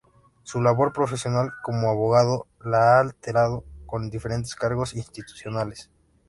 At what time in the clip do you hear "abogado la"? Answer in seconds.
1.91-2.97